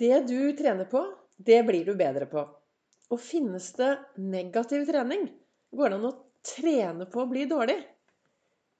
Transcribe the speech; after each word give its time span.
Det 0.00 0.20
du 0.20 0.52
trener 0.56 0.84
på, 0.84 1.00
det 1.36 1.62
blir 1.62 1.84
du 1.84 1.92
bedre 1.94 2.24
på. 2.26 2.40
Og 3.12 3.18
finnes 3.20 3.66
det 3.76 3.88
negativ 4.16 4.86
trening? 4.88 5.26
Går 5.76 5.90
det 5.92 5.96
an 5.98 6.06
å 6.08 6.12
trene 6.46 7.04
på 7.04 7.20
å 7.20 7.28
bli 7.28 7.42
dårlig? 7.50 7.74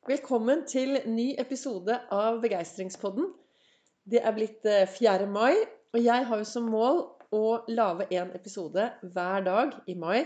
Velkommen 0.08 0.62
til 0.70 0.96
ny 1.12 1.26
episode 1.42 1.98
av 2.16 2.38
Begeistringspodden. 2.40 3.26
Det 4.08 4.22
er 4.24 4.32
blitt 4.32 4.64
4. 4.64 5.12
Eh, 5.12 5.26
mai, 5.28 5.58
og 5.92 5.98
jeg 6.00 6.24
har 6.30 6.40
jo 6.40 6.46
som 6.48 6.70
mål 6.72 7.02
å 7.36 7.42
lage 7.68 8.06
en 8.16 8.32
episode 8.38 8.86
hver 9.02 9.44
dag 9.44 9.76
i 9.92 9.98
mai. 10.00 10.22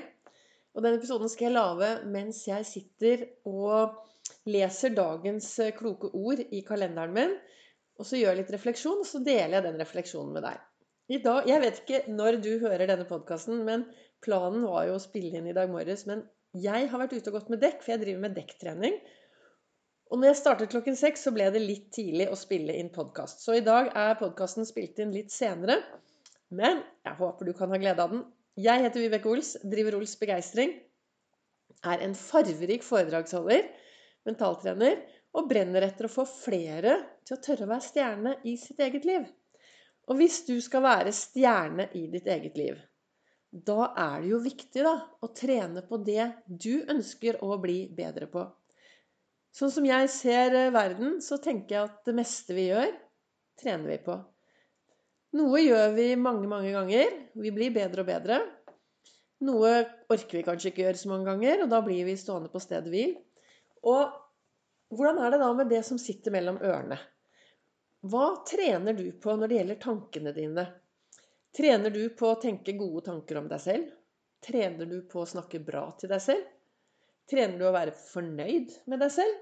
Og 0.78 0.86
den 0.86 0.94
episoden 1.00 1.32
skal 1.32 1.48
jeg 1.48 1.56
lage 1.56 1.88
mens 2.12 2.44
jeg 2.46 2.68
sitter 2.68 3.24
og 3.50 3.98
leser 4.46 4.94
dagens 4.94 5.50
eh, 5.58 5.74
kloke 5.74 6.12
ord 6.14 6.44
i 6.54 6.62
kalenderen 6.62 7.18
min. 7.18 7.34
Og 7.98 8.06
så 8.06 8.22
gjør 8.22 8.36
jeg 8.36 8.44
litt 8.44 8.54
refleksjon, 8.54 9.02
og 9.02 9.10
så 9.10 9.24
deler 9.26 9.56
jeg 9.58 9.66
den 9.66 9.82
refleksjonen 9.82 10.38
med 10.38 10.46
deg. 10.52 10.62
I 11.12 11.18
dag, 11.20 11.44
Jeg 11.44 11.60
vet 11.60 11.80
ikke 11.82 11.98
når 12.08 12.38
du 12.40 12.54
hører 12.62 12.88
denne 12.88 13.04
podkasten, 13.04 13.58
men 13.66 13.82
planen 14.24 14.62
var 14.64 14.86
jo 14.88 14.94
å 14.96 15.02
spille 15.02 15.36
inn 15.36 15.50
i 15.50 15.56
dag 15.56 15.68
morges. 15.68 16.06
Men 16.08 16.22
jeg 16.56 16.88
har 16.88 17.02
vært 17.02 17.12
ute 17.12 17.28
og 17.28 17.36
gått 17.36 17.50
med 17.52 17.60
dekk, 17.60 17.82
for 17.84 17.92
jeg 17.92 18.00
driver 18.00 18.22
med 18.22 18.36
dekktrening. 18.38 18.96
Og 20.08 20.20
når 20.20 20.30
jeg 20.30 20.38
startet 20.38 20.72
klokken 20.72 20.96
seks, 20.96 21.26
så 21.26 21.32
ble 21.36 21.50
det 21.52 21.60
litt 21.60 21.90
tidlig 21.92 22.30
å 22.32 22.38
spille 22.40 22.76
inn 22.80 22.88
podkast. 22.94 23.44
Så 23.44 23.58
i 23.58 23.64
dag 23.66 23.92
er 23.92 24.16
podkasten 24.16 24.64
spilt 24.64 25.02
inn 25.04 25.12
litt 25.12 25.34
senere. 25.34 25.76
Men 26.54 26.80
jeg 27.04 27.20
håper 27.20 27.50
du 27.50 27.52
kan 27.58 27.74
ha 27.74 27.82
glede 27.84 28.00
av 28.00 28.16
den. 28.16 28.24
Jeg 28.64 28.86
heter 28.86 29.04
Vibeke 29.04 29.28
Ols, 29.28 29.54
driver 29.60 29.98
Ols 30.00 30.16
Begeistring. 30.16 30.72
Er 31.84 32.00
en 32.00 32.16
farverik 32.16 32.84
foredragsholder, 32.86 33.66
mentaltrener 34.24 35.02
og 35.36 35.52
brenner 35.52 35.84
etter 35.84 36.08
å 36.08 36.14
få 36.16 36.24
flere 36.30 36.96
til 37.26 37.36
å 37.36 37.42
tørre 37.44 37.66
å 37.66 37.74
være 37.74 37.90
stjerne 37.92 38.38
i 38.48 38.56
sitt 38.56 38.80
eget 38.80 39.04
liv. 39.04 39.26
Og 40.08 40.18
hvis 40.20 40.42
du 40.48 40.56
skal 40.60 40.84
være 40.84 41.14
stjerne 41.16 41.88
i 41.96 42.06
ditt 42.12 42.26
eget 42.28 42.58
liv, 42.60 42.80
da 43.54 43.92
er 43.94 44.20
det 44.20 44.32
jo 44.32 44.42
viktig 44.42 44.82
da, 44.82 44.94
å 45.22 45.30
trene 45.30 45.84
på 45.86 46.00
det 46.02 46.26
du 46.48 46.84
ønsker 46.90 47.38
å 47.44 47.56
bli 47.62 47.84
bedre 47.94 48.26
på. 48.30 48.42
Sånn 49.54 49.70
som 49.70 49.86
jeg 49.86 50.10
ser 50.10 50.56
eh, 50.58 50.72
verden, 50.74 51.20
så 51.22 51.38
tenker 51.38 51.76
jeg 51.76 51.86
at 51.86 52.00
det 52.08 52.16
meste 52.18 52.56
vi 52.56 52.66
gjør, 52.72 52.90
trener 53.60 53.92
vi 53.92 54.00
på. 54.02 54.16
Noe 55.38 55.62
gjør 55.62 55.94
vi 55.94 56.08
mange, 56.18 56.48
mange 56.50 56.72
ganger. 56.74 57.14
Vi 57.38 57.54
blir 57.54 57.72
bedre 57.74 58.02
og 58.02 58.10
bedre. 58.10 58.40
Noe 59.46 59.70
orker 60.10 60.40
vi 60.40 60.44
kanskje 60.46 60.72
ikke 60.72 60.84
gjøre 60.84 60.98
så 60.98 61.10
mange 61.12 61.30
ganger, 61.30 61.64
og 61.64 61.70
da 61.70 61.80
blir 61.86 62.02
vi 62.06 62.18
stående 62.18 62.50
på 62.50 62.62
stedet 62.62 62.90
hvil. 62.90 63.14
Og 63.86 64.14
hvordan 64.94 65.22
er 65.22 65.34
det 65.34 65.42
da 65.42 65.50
med 65.54 65.70
det 65.70 65.82
som 65.86 65.98
sitter 66.02 66.34
mellom 66.34 66.58
ørene? 66.62 66.98
Hva 68.04 68.44
trener 68.44 68.92
du 68.92 69.06
på 69.16 69.32
når 69.32 69.48
det 69.48 69.56
gjelder 69.56 69.78
tankene 69.80 70.32
dine? 70.36 70.66
Trener 71.56 71.92
du 71.94 72.02
på 72.12 72.34
å 72.34 72.40
tenke 72.42 72.74
gode 72.76 73.06
tanker 73.06 73.38
om 73.40 73.46
deg 73.48 73.62
selv? 73.64 73.86
Trener 74.44 74.90
du 74.90 74.98
på 75.08 75.22
å 75.22 75.30
snakke 75.30 75.62
bra 75.64 75.86
til 75.96 76.12
deg 76.12 76.20
selv? 76.20 76.44
Trener 77.30 77.56
du 77.56 77.64
å 77.64 77.72
være 77.72 77.94
fornøyd 77.96 78.74
med 78.92 79.00
deg 79.00 79.14
selv? 79.14 79.38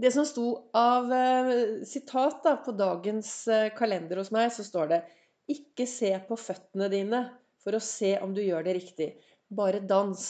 Det 0.00 0.14
som 0.14 0.24
sto 0.24 0.46
av 0.72 1.12
eh, 1.12 1.52
sitat 1.84 2.40
da, 2.46 2.54
på 2.64 2.72
dagens 2.72 3.34
eh, 3.52 3.68
kalender 3.76 4.22
hos 4.22 4.32
meg, 4.32 4.48
så 4.56 4.64
står 4.64 4.92
det 4.94 5.02
Ikke 5.52 5.84
se 5.90 6.14
på 6.24 6.40
føttene 6.40 6.88
dine 6.88 7.24
for 7.60 7.76
å 7.76 7.84
se 7.84 8.14
om 8.24 8.32
du 8.32 8.40
gjør 8.40 8.64
det 8.64 8.78
riktig. 8.78 9.10
Bare 9.52 9.84
dans. 9.84 10.24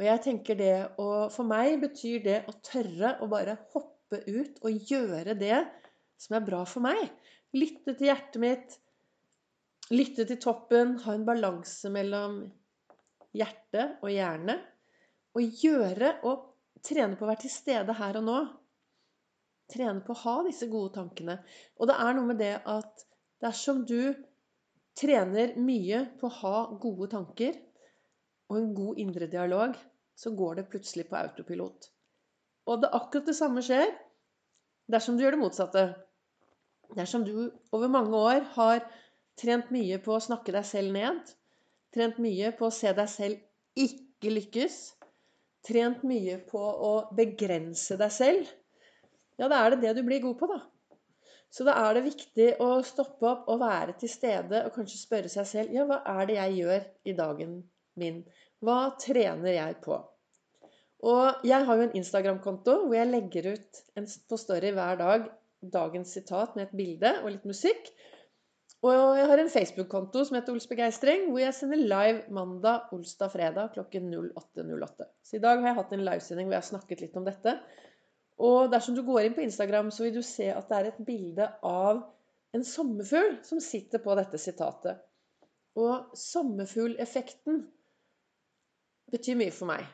Og 0.00 0.08
jeg 0.08 0.26
tenker 0.26 0.58
det 0.58 0.74
Og 0.98 1.30
for 1.30 1.46
meg 1.46 1.78
betyr 1.86 2.24
det 2.24 2.40
å 2.50 2.58
tørre 2.66 3.14
å 3.22 3.30
bare 3.30 3.60
hoppe 3.76 4.24
ut 4.26 4.58
og 4.66 4.90
gjøre 4.90 5.38
det 5.38 5.60
som 6.20 6.36
er 6.38 6.44
bra 6.46 6.62
for 6.68 6.84
meg. 6.84 7.00
Lytte 7.56 7.94
til 7.96 8.10
hjertet 8.10 8.40
mitt. 8.42 8.76
Lytte 9.94 10.26
til 10.28 10.40
toppen. 10.42 10.96
Ha 11.04 11.14
en 11.14 11.26
balanse 11.28 11.90
mellom 11.92 12.40
hjerte 13.36 13.88
og 14.02 14.12
hjerne. 14.12 14.58
Og 15.36 15.58
gjøre 15.62 16.14
og 16.28 16.46
trene 16.86 17.18
på 17.18 17.26
å 17.26 17.30
være 17.30 17.44
til 17.44 17.52
stede 17.52 17.96
her 17.98 18.20
og 18.20 18.26
nå. 18.28 18.38
Trene 19.72 20.04
på 20.06 20.14
å 20.14 20.22
ha 20.22 20.38
disse 20.46 20.68
gode 20.70 20.94
tankene. 20.96 21.40
Og 21.80 21.90
det 21.90 21.98
er 22.00 22.16
noe 22.16 22.30
med 22.30 22.40
det 22.40 22.54
at 22.62 23.06
dersom 23.42 23.84
du 23.88 24.14
trener 24.96 25.52
mye 25.60 26.06
på 26.20 26.28
å 26.28 26.36
ha 26.40 26.56
gode 26.80 27.10
tanker, 27.12 27.58
og 28.48 28.56
en 28.60 28.72
god 28.76 29.00
indre 29.02 29.26
dialog, 29.28 29.74
så 30.16 30.32
går 30.32 30.60
det 30.60 30.68
plutselig 30.70 31.08
på 31.10 31.18
autopilot. 31.18 31.90
Og 32.70 32.82
det 32.82 32.92
akkurat 32.96 33.28
det 33.28 33.36
samme 33.36 33.62
skjer 33.64 33.90
dersom 34.90 35.18
du 35.18 35.24
gjør 35.24 35.36
det 35.36 35.42
motsatte. 35.42 35.84
Dersom 36.94 37.24
du 37.26 37.50
over 37.74 37.90
mange 37.90 38.14
år 38.16 38.46
har 38.54 38.84
trent 39.40 39.72
mye 39.74 39.98
på 40.02 40.14
å 40.16 40.22
snakke 40.22 40.54
deg 40.54 40.64
selv 40.68 40.94
ned, 40.94 41.32
trent 41.94 42.20
mye 42.22 42.52
på 42.56 42.68
å 42.68 42.74
se 42.74 42.92
deg 42.96 43.10
selv 43.10 43.82
ikke 43.86 44.32
lykkes, 44.32 44.78
trent 45.66 46.04
mye 46.06 46.38
på 46.46 46.62
å 46.62 46.94
begrense 47.16 47.98
deg 48.00 48.14
selv, 48.14 48.54
ja, 49.36 49.50
da 49.50 49.60
er 49.60 49.74
det 49.74 49.82
det 49.82 49.98
du 49.98 50.06
blir 50.06 50.22
god 50.24 50.38
på, 50.40 50.48
da. 50.48 50.62
Så 51.52 51.64
da 51.66 51.76
er 51.86 51.96
det 51.96 52.06
viktig 52.08 52.48
å 52.62 52.80
stoppe 52.84 53.28
opp 53.28 53.46
og 53.52 53.60
være 53.62 53.94
til 54.00 54.10
stede 54.10 54.64
og 54.66 54.74
kanskje 54.74 54.98
spørre 55.00 55.30
seg 55.32 55.46
selv 55.48 55.76
ja, 55.76 55.86
hva 55.88 56.00
er 56.16 56.28
det 56.28 56.36
jeg 56.36 56.56
gjør 56.60 56.86
i 57.06 57.14
dagen 57.16 57.56
min? 58.00 58.22
Hva 58.64 58.78
trener 59.00 59.54
jeg 59.54 59.78
på? 59.84 59.98
Og 61.06 61.46
jeg 61.46 61.68
har 61.68 61.78
jo 61.78 61.86
en 61.86 61.96
Instagram-konto 62.00 62.76
hvor 62.82 62.96
jeg 62.96 63.08
legger 63.12 63.50
ut 63.54 63.82
en, 63.96 64.08
på 64.28 64.38
story 64.40 64.72
hver 64.76 64.98
dag 65.00 65.28
dagens 65.60 66.12
sitat 66.16 66.56
med 66.56 66.66
et 66.66 66.76
bilde 66.76 67.12
og 67.22 67.30
litt 67.32 67.46
musikk. 67.48 67.90
Og 68.84 68.92
jeg 69.16 69.26
har 69.30 69.40
en 69.40 69.50
Facebook-konto 69.50 70.22
som 70.28 70.36
heter 70.36 70.54
Ols 70.54 70.68
Begeistring, 70.70 71.30
hvor 71.30 71.40
jeg 71.40 71.54
sender 71.56 71.80
live 71.80 72.26
mandag, 72.34 72.90
olsdag, 72.94 73.32
fredag 73.32 73.72
klokken 73.74 74.12
08.08. 74.14 75.08
Så 75.24 75.38
i 75.38 75.42
dag 75.42 75.62
har 75.62 75.70
jeg 75.70 75.78
hatt 75.80 75.94
en 75.96 76.04
livesending 76.06 76.46
hvor 76.48 76.58
jeg 76.58 76.64
har 76.64 76.68
snakket 76.70 77.02
litt 77.02 77.16
om 77.18 77.26
dette. 77.26 77.56
Og 78.46 78.70
dersom 78.70 78.94
du 78.94 79.02
går 79.06 79.26
inn 79.26 79.36
på 79.36 79.46
Instagram, 79.46 79.90
så 79.90 80.04
vil 80.04 80.18
du 80.18 80.22
se 80.26 80.50
at 80.52 80.68
det 80.68 80.78
er 80.78 80.90
et 80.90 81.02
bilde 81.08 81.48
av 81.64 82.04
en 82.56 82.64
sommerfugl 82.64 83.38
som 83.48 83.62
sitter 83.64 84.02
på 84.04 84.16
dette 84.18 84.40
sitatet. 84.40 85.00
Og 85.76 86.12
sommerfugleffekten 86.16 87.64
betyr 89.12 89.40
mye 89.40 89.54
for 89.54 89.72
meg. 89.72 89.86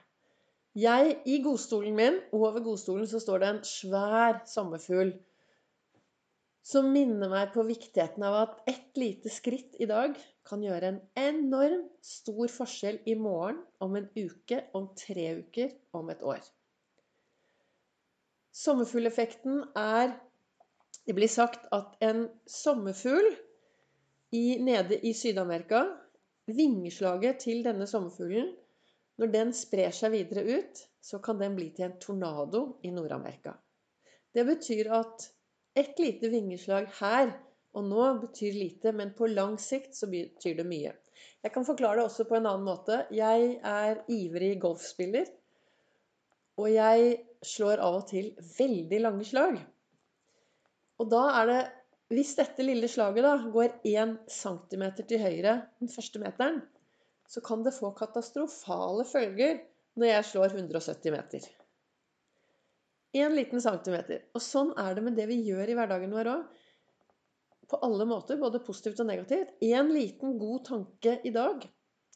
Jeg, 0.79 1.19
I 1.29 1.39
godstolen 1.45 1.95
min, 1.97 2.19
over 2.33 2.63
godstolen, 2.65 3.07
så 3.07 3.21
står 3.21 3.43
det 3.43 3.49
en 3.51 3.65
svær 3.69 4.39
sommerfugl 4.49 5.13
som 6.63 6.89
minner 6.95 7.31
meg 7.31 7.51
på 7.55 7.65
viktigheten 7.67 8.23
av 8.27 8.37
at 8.39 8.69
ett 8.71 8.99
lite 8.99 9.31
skritt 9.33 9.79
i 9.83 9.89
dag 9.91 10.15
kan 10.47 10.63
gjøre 10.63 10.93
en 10.93 11.01
enorm 11.19 11.87
stor 12.07 12.51
forskjell 12.51 13.01
i 13.07 13.17
morgen, 13.19 13.59
om 13.83 13.97
en 13.99 14.09
uke, 14.15 14.61
om 14.75 14.89
tre 14.99 15.27
uker, 15.43 15.73
om 15.93 16.11
et 16.15 16.23
år. 16.23 16.43
Sommerfugleffekten 18.53 19.65
er 19.79 20.19
Det 21.03 21.17
blir 21.17 21.27
sagt 21.27 21.65
at 21.75 21.97
en 22.07 22.29
sommerfugl 22.47 23.33
i, 24.31 24.59
nede 24.63 25.01
i 25.03 25.11
Syd-Amerika 25.19 25.81
Vingeslaget 26.47 27.41
til 27.43 27.65
denne 27.67 27.89
sommerfuglen 27.91 28.53
når 29.19 29.31
den 29.35 29.53
sprer 29.55 29.91
seg 29.95 30.15
videre 30.15 30.43
ut, 30.47 30.81
så 31.03 31.19
kan 31.23 31.39
den 31.39 31.57
bli 31.59 31.69
til 31.75 31.89
en 31.89 31.99
tornado 32.03 32.63
i 32.83 32.91
Nord-Amerika. 32.95 33.53
Det 34.35 34.45
betyr 34.47 34.91
at 34.95 35.27
et 35.79 35.99
lite 36.01 36.29
vingeslag 36.33 36.89
her 36.99 37.33
og 37.73 37.87
nå 37.89 38.07
betyr 38.21 38.57
lite, 38.57 38.93
men 38.93 39.15
på 39.17 39.31
lang 39.33 39.57
sikt 39.61 39.97
så 39.97 40.09
betyr 40.11 40.59
det 40.59 40.67
mye. 40.69 40.93
Jeg 41.43 41.53
kan 41.55 41.67
forklare 41.67 42.01
det 42.01 42.07
også 42.07 42.27
på 42.29 42.37
en 42.37 42.47
annen 42.47 42.67
måte. 42.67 43.05
Jeg 43.15 43.57
er 43.67 44.03
ivrig 44.13 44.55
golfspiller. 44.63 45.31
Og 46.61 46.69
jeg 46.69 47.15
slår 47.43 47.81
av 47.83 48.03
og 48.03 48.05
til 48.11 48.35
veldig 48.59 49.01
lange 49.01 49.25
slag. 49.27 49.57
Og 51.01 51.09
da 51.11 51.23
er 51.41 51.49
det 51.53 51.63
Hvis 52.13 52.35
dette 52.37 52.61
lille 52.61 52.91
slaget 52.93 53.25
da 53.25 53.31
går 53.55 53.79
1 53.89 54.11
cm 54.29 54.83
til 55.09 55.23
høyre 55.23 55.55
den 55.81 55.89
første 55.89 56.21
meteren, 56.21 56.59
så 57.25 57.41
kan 57.41 57.63
det 57.65 57.73
få 57.73 57.95
katastrofale 57.97 59.07
følger 59.09 59.63
når 59.97 60.11
jeg 60.11 60.27
slår 60.29 60.53
170 60.53 61.15
meter. 61.15 61.47
En 63.13 63.35
liten 63.37 63.61
centimeter. 63.61 64.25
Og 64.33 64.41
sånn 64.41 64.73
er 64.81 64.97
det 64.97 65.05
med 65.05 65.17
det 65.19 65.29
vi 65.29 65.43
gjør 65.45 65.69
i 65.69 65.77
hverdagen 65.77 66.15
vår 66.17 66.31
òg. 66.33 66.63
På 67.69 67.81
alle 67.85 68.07
måter, 68.09 68.41
både 68.41 68.61
positivt 68.65 69.01
og 69.05 69.09
negativt. 69.09 69.53
En 69.65 69.93
liten 69.93 70.39
god 70.41 70.65
tanke 70.69 71.19
i 71.25 71.33
dag 71.35 71.65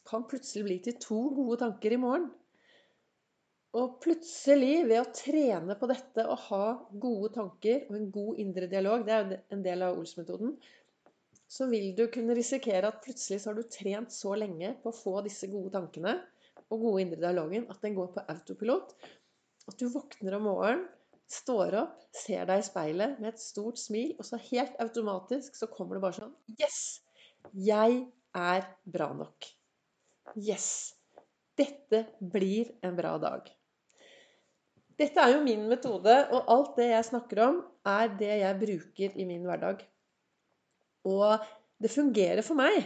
kan 0.07 0.25
plutselig 0.29 0.65
bli 0.65 0.77
til 0.85 0.97
to 1.03 1.19
gode 1.35 1.59
tanker 1.61 1.93
i 1.93 2.01
morgen. 2.01 2.27
Og 3.77 3.99
plutselig, 4.01 4.87
ved 4.89 5.01
å 5.01 5.11
trene 5.13 5.75
på 5.77 5.89
dette 5.91 6.23
og 6.25 6.39
ha 6.47 6.63
gode 7.03 7.33
tanker 7.35 7.83
og 7.89 7.97
en 7.99 8.09
god 8.13 8.39
indre 8.41 8.69
dialog, 8.71 9.03
det 9.05 9.13
er 9.13 9.25
jo 9.25 9.39
en 9.53 9.65
del 9.65 9.83
av 9.85 9.99
Ols-metoden, 9.99 10.55
så 11.47 11.67
vil 11.71 11.91
du 11.95 12.07
kunne 12.11 12.35
risikere 12.35 12.89
at 12.89 13.03
plutselig 13.03 13.43
så 13.43 13.51
har 13.51 13.59
du 13.59 13.67
trent 13.71 14.11
så 14.11 14.33
lenge 14.39 14.73
på 14.81 14.91
å 14.91 14.95
få 14.95 15.19
disse 15.27 15.49
gode 15.51 15.71
tankene 15.75 16.15
og 16.67 16.81
gode 16.81 17.03
indre 17.05 17.21
dialogen 17.21 17.67
at 17.71 17.83
den 17.83 17.95
går 17.95 18.09
på 18.15 18.25
autopilot. 18.33 18.95
At 19.67 19.79
du 19.81 19.89
våkner 19.91 20.37
om 20.37 20.47
morgenen 20.47 20.85
står 21.27 21.75
opp, 21.81 21.99
ser 22.15 22.47
deg 22.47 22.61
i 22.61 22.65
speilet 22.65 23.17
med 23.19 23.33
et 23.33 23.41
stort 23.41 23.79
smil, 23.81 24.13
og 24.15 24.23
så 24.25 24.39
helt 24.47 24.77
automatisk 24.79 25.57
så 25.59 25.67
kommer 25.71 25.97
det 25.97 26.05
bare 26.05 26.19
sånn 26.21 26.35
Yes! 26.55 26.79
Jeg 27.53 27.99
er 28.37 28.67
bra 28.87 29.09
nok. 29.15 29.47
Yes! 30.39 30.95
Dette 31.57 32.05
blir 32.19 32.71
en 32.85 32.95
bra 32.97 33.15
dag. 33.19 33.47
Dette 34.97 35.21
er 35.21 35.35
jo 35.35 35.43
min 35.45 35.67
metode, 35.69 36.13
og 36.33 36.47
alt 36.53 36.77
det 36.79 36.87
jeg 36.89 37.07
snakker 37.09 37.41
om, 37.45 37.59
er 37.85 38.13
det 38.17 38.31
jeg 38.39 38.59
bruker 38.61 39.19
i 39.19 39.25
min 39.29 39.43
hverdag. 39.45 39.83
Og 41.07 41.43
det 41.81 41.91
fungerer 41.93 42.41
for 42.45 42.57
meg. 42.57 42.79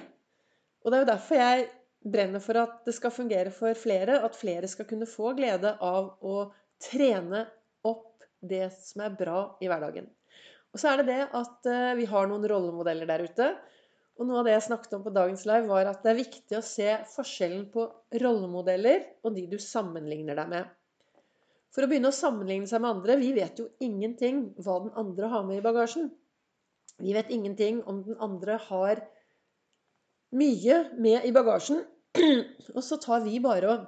Og 0.81 0.91
det 0.91 0.97
er 0.97 1.05
jo 1.05 1.11
derfor 1.11 1.39
jeg 1.39 1.69
brenner 2.01 2.43
for 2.43 2.57
at 2.59 2.81
det 2.87 2.95
skal 2.97 3.13
fungere 3.13 3.53
for 3.53 3.77
flere, 3.77 4.17
at 4.25 4.35
flere 4.35 4.67
skal 4.67 4.87
kunne 4.89 5.07
få 5.09 5.35
glede 5.37 5.75
av 5.77 6.17
å 6.25 6.35
trene 6.81 7.45
opp 7.87 8.25
det 8.41 8.67
som 8.75 9.05
er 9.05 9.15
bra 9.17 9.43
i 9.61 9.69
hverdagen. 9.69 10.09
Og 10.71 10.79
så 10.79 10.91
er 10.91 11.01
det 11.01 11.11
det 11.11 11.21
at 11.37 11.69
eh, 11.69 11.93
vi 11.99 12.07
har 12.09 12.29
noen 12.29 12.47
rollemodeller 12.47 13.09
der 13.09 13.25
ute. 13.27 13.49
Og 14.19 14.27
noe 14.27 14.41
av 14.41 14.47
det 14.47 14.55
jeg 14.55 14.67
snakket 14.69 14.93
om 14.97 15.03
på 15.05 15.13
dagens 15.15 15.43
live, 15.49 15.67
var 15.69 15.89
at 15.89 16.03
det 16.03 16.11
er 16.11 16.19
viktig 16.19 16.57
å 16.57 16.65
se 16.65 16.87
forskjellen 17.13 17.65
på 17.73 17.87
rollemodeller 18.21 19.03
og 19.25 19.35
de 19.35 19.47
du 19.51 19.57
sammenligner 19.61 20.37
deg 20.37 20.51
med. 20.51 20.69
For 21.71 21.85
å 21.85 21.89
begynne 21.91 22.11
å 22.11 22.15
sammenligne 22.15 22.67
seg 22.67 22.81
med 22.83 22.97
andre 22.97 23.15
Vi 23.21 23.29
vet 23.31 23.59
jo 23.61 23.69
ingenting 23.79 24.43
hva 24.59 24.81
den 24.83 24.91
andre 24.99 25.29
har 25.31 25.45
med 25.47 25.61
i 25.61 25.65
bagasjen. 25.65 26.09
Vi 27.01 27.15
vet 27.15 27.31
ingenting 27.31 27.79
om 27.89 28.03
den 28.05 28.19
andre 28.21 28.59
har 28.67 29.01
mye 30.35 30.77
med 30.99 31.25
i 31.27 31.31
bagasjen. 31.35 31.81
Og 32.75 32.83
så 32.83 32.99
tar 33.01 33.23
vi 33.25 33.39
bare 33.43 33.71
og 33.71 33.87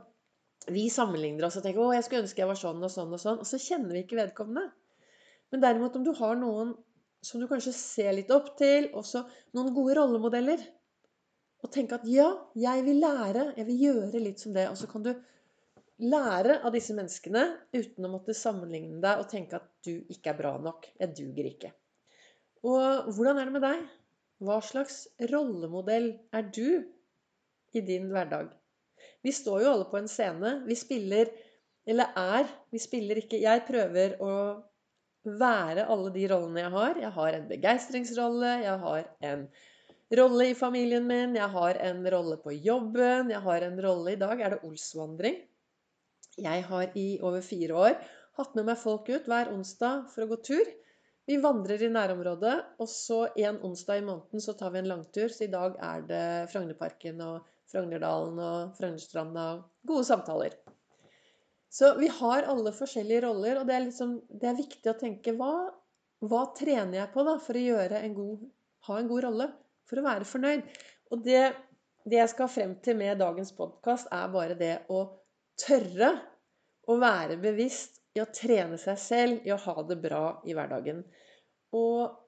vi 0.71 0.85
sammenligner 0.91 1.47
oss 1.47 1.57
og 1.59 1.65
tenker 1.65 1.81
'Å, 1.81 1.93
jeg 1.95 2.05
skulle 2.05 2.23
ønske 2.23 2.41
jeg 2.41 2.47
var 2.47 2.59
sånn 2.59 2.83
og 2.83 2.91
sånn 2.91 3.13
og 3.13 3.19
sånn'. 3.19 3.39
Og 3.39 3.47
så 3.47 3.59
kjenner 3.59 3.93
vi 3.93 4.03
ikke 4.03 4.19
vedkommende. 4.19 4.71
Men 5.51 5.61
derimot 5.61 5.95
om 5.95 6.03
du 6.03 6.13
har 6.13 6.35
noen 6.35 6.75
som 7.23 7.39
du 7.39 7.47
kanskje 7.47 7.73
ser 7.73 8.13
litt 8.13 8.31
opp 8.31 8.55
til, 8.57 8.89
også 8.93 9.23
noen 9.53 9.73
gode 9.75 9.95
rollemodeller, 9.99 10.63
og 11.63 11.71
tenke 11.71 11.95
at 11.95 12.05
'ja, 12.05 12.29
jeg 12.55 12.83
vil 12.83 12.99
lære, 12.99 13.53
jeg 13.57 13.65
vil 13.65 13.83
gjøre 13.87 14.23
litt 14.23 14.39
som 14.39 14.53
det', 14.53 14.69
og 14.69 14.77
så 14.77 14.87
kan 14.87 15.03
du 15.03 15.13
lære 15.99 16.57
av 16.65 16.73
disse 16.73 16.93
menneskene 16.93 17.43
uten 17.73 18.05
å 18.05 18.11
måtte 18.11 18.35
sammenligne 18.35 18.99
deg 19.01 19.19
og 19.21 19.29
tenke 19.29 19.55
at 19.55 19.69
du 19.85 20.03
ikke 20.09 20.33
er 20.33 20.37
bra 20.37 20.57
nok. 20.57 20.89
Jeg 20.99 21.15
duger 21.15 21.45
ikke. 21.45 21.71
Og 22.63 23.13
hvordan 23.13 23.39
er 23.39 23.45
det 23.45 23.53
med 23.53 23.61
deg? 23.61 23.85
Hva 24.43 24.59
slags 24.63 25.07
rollemodell 25.31 26.09
er 26.33 26.49
du 26.55 26.83
i 27.73 27.81
din 27.81 28.09
hverdag? 28.11 28.51
Vi 29.23 29.33
står 29.35 29.63
jo 29.63 29.71
alle 29.73 29.89
på 29.91 29.99
en 29.99 30.11
scene. 30.11 30.59
Vi 30.67 30.77
spiller 30.79 31.31
Eller 31.85 32.13
er 32.15 32.47
Vi 32.71 32.79
spiller 32.79 33.19
ikke 33.19 33.41
Jeg 33.41 33.65
prøver 33.67 34.17
å 34.23 34.33
være 35.23 35.85
alle 35.87 36.11
de 36.15 36.25
rollene 36.31 36.65
jeg 36.65 36.73
har. 36.73 36.99
Jeg 36.99 37.11
har 37.15 37.37
en 37.37 37.47
begeistringsrolle. 37.47 38.51
Jeg 38.63 38.79
har 38.81 39.05
en 39.29 39.45
rolle 40.19 40.49
i 40.51 40.57
familien 40.57 41.07
min. 41.07 41.35
Jeg 41.39 41.49
har 41.55 41.79
en 41.89 42.03
rolle 42.15 42.37
på 42.43 42.55
jobben. 42.55 43.31
Jeg 43.31 43.43
har 43.45 43.67
en 43.67 43.79
rolle 43.85 44.15
I 44.15 44.19
dag 44.19 44.41
er 44.41 44.55
det 44.55 44.63
Olsvandring. 44.67 45.39
Jeg 46.43 46.63
har 46.65 46.97
i 46.97 47.07
over 47.21 47.43
fire 47.45 47.75
år 47.77 47.97
hatt 48.39 48.55
med 48.57 48.65
meg 48.65 48.79
folk 48.81 49.09
ut 49.13 49.27
hver 49.29 49.51
onsdag 49.53 50.07
for 50.13 50.25
å 50.25 50.31
gå 50.31 50.39
tur. 50.49 50.71
Vi 51.29 51.37
vandrer 51.39 51.79
i 51.85 51.91
nærområdet, 51.93 52.55
og 52.83 52.89
så 52.91 53.19
en 53.39 53.61
onsdag 53.63 54.01
i 54.01 54.05
måneden 54.07 54.43
så 54.43 54.55
tar 54.59 54.73
vi 54.73 54.81
en 54.81 54.89
langtur. 54.91 55.29
Så 55.31 55.45
i 55.45 55.51
dag 55.53 55.77
er 55.79 56.01
det 56.09 56.25
Frognerparken 56.51 57.21
og 57.23 57.45
Frognerdalen 57.73 58.37
og 58.39 58.75
Frognerstranda. 58.77 59.47
Gode 59.89 60.05
samtaler. 60.07 60.55
Så 61.73 61.95
vi 61.97 62.07
har 62.19 62.45
alle 62.45 62.73
forskjellige 62.75 63.23
roller, 63.25 63.57
og 63.59 63.65
det 63.67 63.75
er, 63.75 63.85
liksom, 63.87 64.17
det 64.29 64.49
er 64.51 64.59
viktig 64.59 64.91
å 64.91 64.99
tenke 64.99 65.33
hva, 65.39 65.53
hva, 66.21 66.43
trener 66.53 66.99
jeg 66.99 67.11
på 67.15 67.25
da, 67.25 67.33
for 67.41 67.57
å 67.57 67.87
en 67.97 68.17
god, 68.17 68.43
ha 68.89 68.97
en 68.99 69.09
god 69.09 69.25
rolle? 69.25 69.47
For 69.89 69.99
å 69.99 70.05
være 70.05 70.27
fornøyd. 70.29 70.67
Og 71.11 71.23
det, 71.25 71.41
det 72.05 72.19
jeg 72.19 72.31
skal 72.35 72.51
frem 72.53 72.77
til 72.85 72.99
med 73.01 73.17
dagens 73.17 73.51
podkast, 73.57 74.11
er 74.13 74.29
bare 74.35 74.57
det 74.59 74.75
å 74.93 75.01
tørre 75.59 76.13
å 76.85 76.99
være 77.01 77.39
bevisst 77.41 78.03
i 78.13 78.21
å 78.21 78.29
trene 78.29 78.77
seg 78.77 78.99
selv, 79.01 79.41
i 79.41 79.53
å 79.53 79.59
ha 79.65 79.75
det 79.89 79.97
bra 80.03 80.25
i 80.45 80.53
hverdagen. 80.53 81.01
Og 81.73 82.22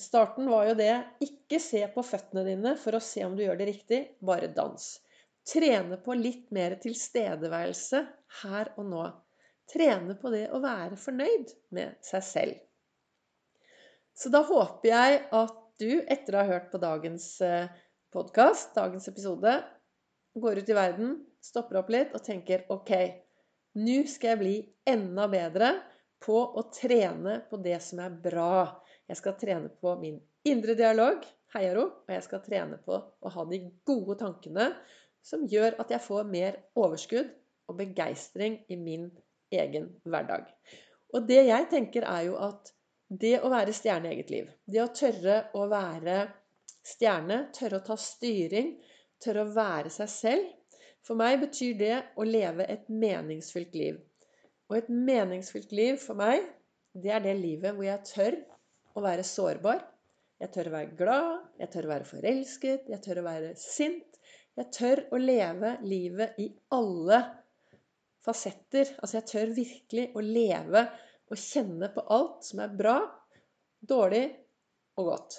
Starten 0.00 0.48
var 0.50 0.68
jo 0.70 0.76
det 0.78 0.92
ikke 1.24 1.58
se 1.62 1.82
på 1.94 2.04
føttene 2.06 2.44
dine 2.46 2.76
for 2.80 2.96
å 2.96 3.02
se 3.04 3.24
om 3.26 3.34
du 3.36 3.42
gjør 3.44 3.58
det 3.60 3.68
riktig, 3.72 4.00
bare 4.20 4.52
dans. 4.54 4.86
Trene 5.50 5.96
på 6.04 6.14
litt 6.14 6.50
mer 6.54 6.76
tilstedeværelse 6.82 8.02
her 8.42 8.72
og 8.76 8.88
nå. 8.92 9.04
Trene 9.70 10.16
på 10.20 10.32
det 10.34 10.46
å 10.54 10.60
være 10.62 10.98
fornøyd 11.00 11.52
med 11.76 11.96
seg 12.04 12.26
selv. 12.26 12.58
Så 14.14 14.30
da 14.32 14.42
håper 14.44 14.90
jeg 14.90 15.20
at 15.32 15.58
du, 15.80 16.02
etter 16.12 16.36
å 16.36 16.42
ha 16.42 16.48
hørt 16.50 16.68
på 16.72 16.80
dagens 16.82 17.26
eh, 17.44 17.70
podkast, 18.12 18.74
dagens 18.76 19.08
episode, 19.08 19.54
går 20.36 20.60
ut 20.60 20.70
i 20.70 20.76
verden, 20.76 21.14
stopper 21.40 21.80
opp 21.80 21.90
litt 21.92 22.12
og 22.14 22.24
tenker 22.26 22.66
OK, 22.74 22.92
nå 23.80 24.02
skal 24.10 24.34
jeg 24.34 24.40
bli 24.42 24.56
enda 24.90 25.28
bedre 25.30 25.72
på 26.20 26.36
å 26.36 26.66
trene 26.74 27.38
på 27.48 27.60
det 27.64 27.78
som 27.84 28.02
er 28.04 28.12
bra. 28.12 28.66
Jeg 29.10 29.18
skal 29.18 29.34
trene 29.40 29.70
på 29.82 29.96
min 29.98 30.20
indre 30.46 30.76
dialog, 30.78 31.24
heiaro, 31.54 31.86
og 32.06 32.12
jeg 32.14 32.22
skal 32.26 32.42
trene 32.44 32.78
på 32.84 32.94
å 32.94 33.32
ha 33.34 33.44
de 33.50 33.58
gode 33.86 34.14
tankene 34.20 34.68
som 35.26 35.42
gjør 35.50 35.80
at 35.82 35.90
jeg 35.90 36.04
får 36.04 36.28
mer 36.30 36.60
overskudd 36.78 37.32
og 37.68 37.78
begeistring 37.80 38.60
i 38.70 38.78
min 38.78 39.08
egen 39.50 39.88
hverdag. 40.06 40.46
Og 41.10 41.26
det 41.26 41.42
jeg 41.48 41.66
tenker, 41.72 42.06
er 42.06 42.28
jo 42.28 42.36
at 42.38 42.70
det 43.10 43.40
å 43.42 43.50
være 43.50 43.74
stjerne 43.74 44.06
i 44.06 44.14
eget 44.14 44.30
liv, 44.30 44.52
det 44.70 44.84
å 44.84 44.92
tørre 44.94 45.40
å 45.58 45.66
være 45.70 46.20
stjerne, 46.86 47.48
tørre 47.56 47.80
å 47.80 47.86
ta 47.90 47.96
styring, 47.98 48.76
tørre 49.20 49.42
å 49.44 49.54
være 49.56 49.92
seg 49.92 50.14
selv 50.14 50.56
For 51.00 51.16
meg 51.16 51.38
betyr 51.40 51.76
det 51.80 51.94
å 52.20 52.26
leve 52.28 52.66
et 52.68 52.88
meningsfylt 52.92 53.72
liv. 53.72 53.94
Og 54.68 54.76
et 54.76 54.90
meningsfylt 54.92 55.72
liv 55.72 55.96
for 55.98 56.18
meg, 56.18 56.44
det 56.92 57.14
er 57.16 57.22
det 57.24 57.32
livet 57.38 57.72
hvor 57.72 57.86
jeg 57.86 58.04
tør 58.04 58.36
å 59.00 59.06
være 59.06 59.26
sårbar. 59.26 59.82
Jeg 60.40 60.52
tør 60.54 60.70
å 60.70 60.76
være 60.76 60.96
glad, 60.96 61.32
jeg 61.60 61.72
tør 61.72 61.88
å 61.88 61.92
være 61.92 62.08
forelsket, 62.08 62.88
jeg 62.88 63.02
tør 63.04 63.20
å 63.20 63.26
være 63.26 63.52
sint. 63.60 64.20
Jeg 64.58 64.72
tør 64.76 65.02
å 65.14 65.20
leve 65.20 65.76
livet 65.86 66.40
i 66.40 66.48
alle 66.74 67.20
fasetter. 68.24 68.94
Altså 69.00 69.20
jeg 69.20 69.28
tør 69.30 69.54
virkelig 69.56 70.08
å 70.16 70.24
leve 70.24 70.86
og 71.30 71.38
kjenne 71.38 71.90
på 71.94 72.04
alt 72.16 72.48
som 72.48 72.62
er 72.64 72.74
bra, 72.76 72.96
dårlig 73.80 74.24
og 75.00 75.12
godt. 75.12 75.38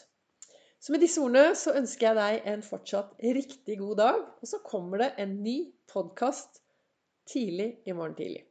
Så 0.82 0.94
med 0.94 1.04
disse 1.04 1.22
ordene 1.22 1.58
så 1.58 1.76
ønsker 1.78 2.08
jeg 2.08 2.18
deg 2.18 2.48
en 2.54 2.64
fortsatt 2.66 3.12
riktig 3.22 3.78
god 3.82 4.00
dag. 4.02 4.24
Og 4.42 4.50
så 4.50 4.62
kommer 4.66 5.04
det 5.04 5.12
en 5.22 5.36
ny 5.44 5.58
podkast 5.92 6.64
tidlig 7.30 7.76
i 7.86 7.94
morgen 7.94 8.18
tidlig. 8.18 8.48